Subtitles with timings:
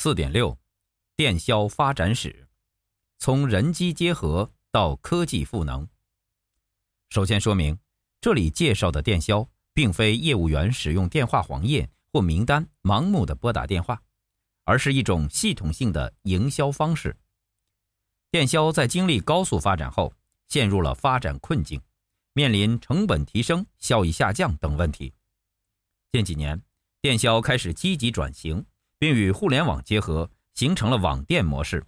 [0.00, 0.56] 四点六，
[1.16, 2.46] 电销发展史，
[3.18, 5.88] 从人机结合到科技赋能。
[7.08, 7.76] 首先说明，
[8.20, 14.00] 这里介绍的电销，并非业务员使用电话黄页或名单盲目的拨打电话，
[14.62, 17.16] 而是一种系统性的营销方式。
[18.30, 20.14] 电销在经历高速发展后，
[20.46, 21.82] 陷入了发展困境，
[22.34, 25.12] 面临成本提升、效益下降等问题。
[26.12, 26.62] 近几年，
[27.00, 28.64] 电销开始积极转型，
[28.98, 31.84] 并与互联网结合，形成了网店模式。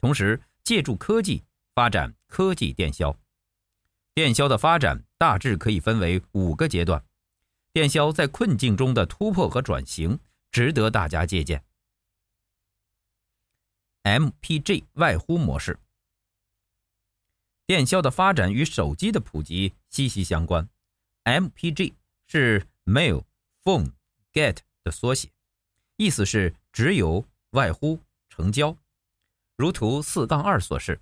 [0.00, 1.44] 同时，借助科技
[1.74, 3.16] 发展科技电销。
[4.14, 7.04] 电销的发展大致可以分为五个阶段。
[7.72, 10.18] 电销在困境中的突破和转型，
[10.50, 11.64] 值得大家借鉴。
[14.02, 15.78] MPG 外呼模式。
[17.66, 20.68] 电销的发展与手机的普及息息相关。
[21.24, 21.92] MPG
[22.26, 23.24] 是 Mail
[23.62, 23.92] Phone
[24.32, 25.30] Get 的缩写，
[25.98, 27.98] 意思是直邮、外呼、
[28.28, 28.76] 成交。
[29.56, 31.00] 如图四杠二所示。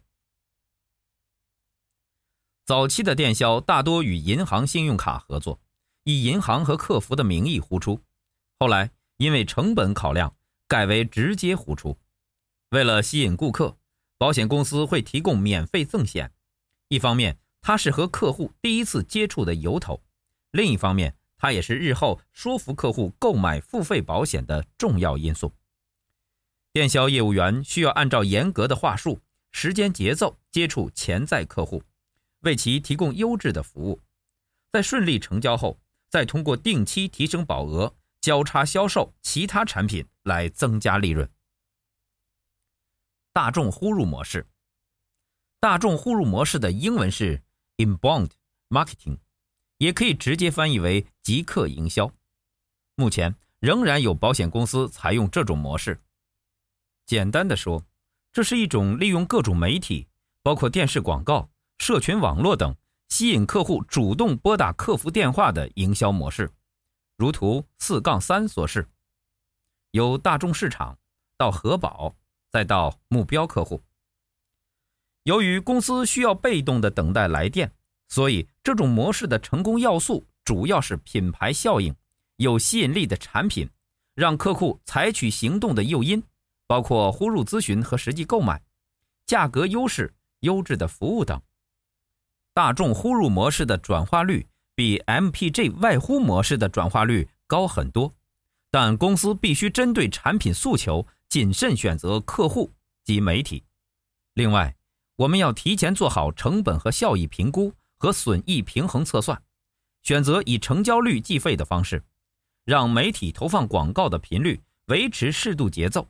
[2.64, 5.60] 早期的电销大多与银行信用卡合作，
[6.04, 8.00] 以银行和客服的名义呼出。
[8.58, 10.34] 后来因为成本考量，
[10.66, 11.98] 改为直接呼出。
[12.70, 13.76] 为了吸引顾客，
[14.16, 16.32] 保险公司会提供免费赠险。
[16.88, 20.02] 一方面，它是和客户第一次接触的由头；
[20.52, 25.52] 另一方面，它也是日后说服客户购买付费保险的重要因素。
[26.72, 29.20] 电销业务员需要按照严格的话术、
[29.50, 31.82] 时间节奏接触潜在客户，
[32.40, 34.00] 为其提供优质的服务。
[34.72, 35.78] 在顺利成交后，
[36.10, 41.28] 再通过定期提升保额、交叉销售其他产品来增加利润。
[43.32, 44.46] 大众呼入模式。
[45.58, 47.42] 大众呼入模式的英文是
[47.78, 48.30] inbound
[48.68, 49.18] marketing，
[49.78, 52.12] 也可以直接翻译为即刻营销。
[52.94, 56.00] 目前仍然有保险公司采用这种模式。
[57.04, 57.84] 简单的说，
[58.32, 60.08] 这是一种利用各种媒体，
[60.42, 62.74] 包括电视广告、社群网络等，
[63.08, 66.50] 吸引客户主动拨打客服电话的营销模式。
[67.16, 68.88] 如图四杠三所示，
[69.92, 70.98] 由大众市场
[71.36, 72.16] 到核保，
[72.50, 73.82] 再到目标客户。
[75.22, 77.72] 由于公司需要被动的等待来电，
[78.08, 81.94] 所以这种模式的成功要素主要是品牌效应、
[82.36, 83.68] 有吸引力的产品、
[84.14, 86.22] 让客户采取行动的诱因，
[86.66, 88.62] 包括呼入咨询和实际购买、
[89.26, 91.40] 价格优势、优质的服务等。
[92.54, 98.14] 大众呼入模式的转化率比 MPG 外呼模式的转化率高很多，
[98.70, 102.72] 但公司必须针对产品诉求，谨慎选择客户
[103.04, 103.64] 及媒体。
[104.34, 104.74] 另外，
[105.16, 109.42] 我们要提前做好成本和效益评估和损益平衡测算，
[110.02, 112.04] 选择以成交率计费的方式，
[112.64, 116.08] 让媒体投放广告的频率维持适度节奏，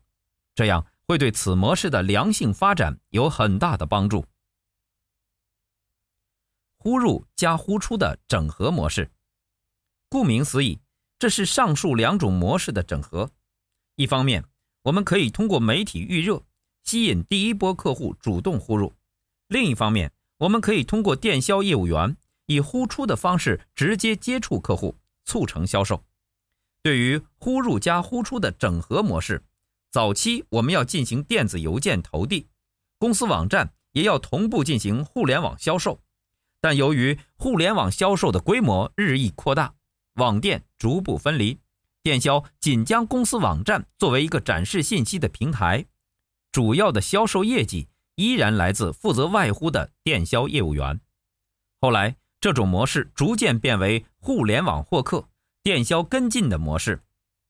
[0.55, 4.25] 这样会对此模式的良性发展有很大的帮助。
[6.77, 9.11] 呼入加呼出的整合模式，
[10.09, 10.81] 顾名思义，
[11.19, 13.31] 这是上述两种模式的整合。
[13.97, 14.45] 一方面，
[14.83, 16.45] 我们可以通过媒体预热。
[16.85, 18.95] 吸引第一波客户主动呼入，
[19.49, 22.17] 另一方面，我们可以通过电销业务员
[22.47, 26.05] 以呼出的方式直接接触客户，促成销售。
[26.83, 29.43] 对于呼入加呼出的整合模式，
[29.91, 32.49] 早期我们要进行电子邮件投递，
[32.99, 36.01] 公司网站也要同步进行互联网销售。
[36.61, 39.75] 但由于互联网销售的规模日益扩大，
[40.15, 41.61] 网店逐步分离，
[42.03, 45.87] 电销仅将公司网站作为一个展示信息的平台。
[46.53, 51.01] 主要的销售业绩依然来自负责外呼的电销业务员。
[51.81, 55.29] 后来，这种模式逐渐变为互联网获客、
[55.63, 57.03] 电销跟进的模式。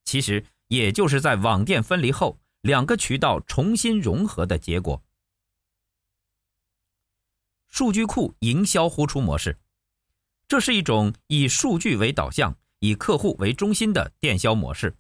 [0.04, 5.02] 其实，也就是在网店分离后，两个渠道重新融合的结果。
[7.68, 9.58] 数据库营销呼出模式，
[10.48, 14.96] 这是一种以数据为导向、以客户为中心的电销模式。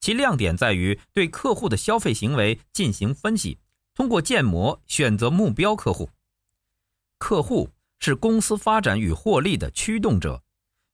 [0.00, 3.58] 其亮点在于对客户的消费行为进行分析，
[3.98, 6.08] 通过建模选择目标客户。
[7.18, 7.68] 客户
[7.98, 10.40] 是公司发展与获利的驱动者，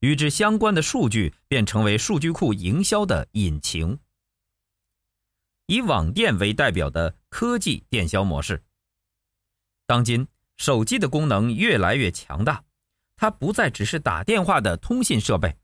[0.01, 3.99] 与之相关的数据便成为数据库营销的引擎。
[5.67, 8.65] 以网店为代表的科技电销模式。
[9.87, 10.27] 当今
[10.57, 12.65] 手机的功能越来越强大，
[13.17, 15.55] 它不再只是打电话的通信设备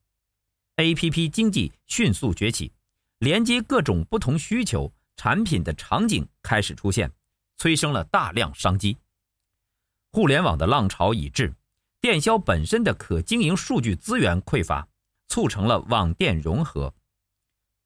[0.77, 2.71] ，APP 经济迅速崛起。
[3.21, 7.11] 连接各种不同需求产品的场景开始出现，
[7.61, 8.97] 催生了大量商机。
[10.13, 11.55] 互联网的浪潮已至，
[12.01, 14.89] 电销本身的可经营数据资源匮乏，
[15.29, 16.95] 促成了网店融合。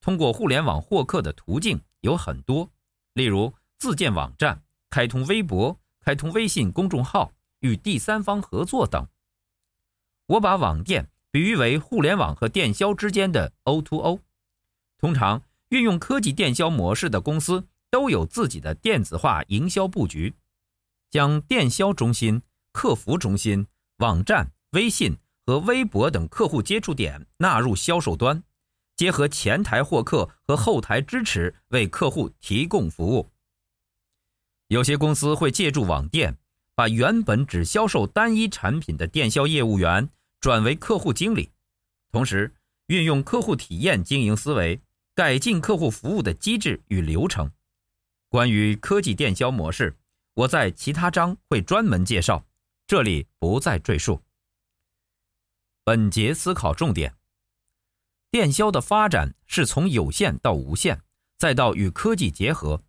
[0.00, 2.70] 通过互联网获客的途径有很多，
[3.14, 9.08] 例如自建网站、开通微博、开通微信公众号、与第三方合作等。
[10.26, 14.20] 我把网店比喻为互联网和电销之间的 O2O。
[14.98, 20.35] 通常运用科技电销模式的公司都有自己的电子化营销布局，
[21.12, 22.43] 将电销中心、
[22.73, 23.64] 客服中心、
[23.99, 28.43] 网站、微信和微博等客户接触点纳入销售端，
[28.96, 33.31] 结合前台获客和后台支持，为客户提供服务。
[34.67, 36.37] 有些公司会借助网店，
[36.75, 40.11] 把原本只销售单一产品的电销业务员
[40.41, 41.52] 转为客户经理，
[42.11, 42.52] 同时
[42.88, 44.81] 运用客户体验经营思维，
[45.14, 47.49] 改进客户服务的机制与流程。
[48.34, 49.96] 关于科技电销模式，
[50.34, 52.44] 我在其他章会专门介绍，
[52.84, 54.20] 这里不再赘述。
[55.84, 57.14] 本节思考重点：
[58.32, 61.00] 电销的发展是从有线到无线，
[61.38, 62.82] 再到与科技结合。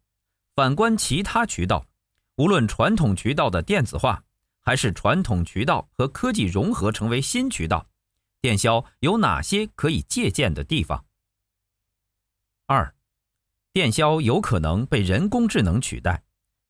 [0.56, 1.86] 反观其他渠道，
[2.38, 4.24] 无论传统渠道的电子化，
[4.62, 7.88] 还是传统渠道和科技融合成为新渠道，
[8.42, 11.06] 电销有哪些可以借鉴的地方？
[12.66, 12.95] 二，
[13.76, 16.24] 电销有可能被人工智能取代，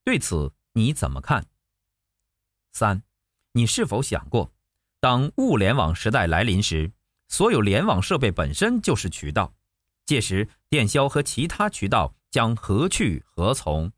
[0.04, 1.46] 对此你怎么看？
[2.72, 3.04] 三，
[3.52, 4.52] 你是否想过，
[5.00, 6.94] 当物联网时代来临时，
[7.28, 9.54] 所有联网设备本身就是渠道，
[10.08, 13.92] 届时电销和其他渠道将何去何从？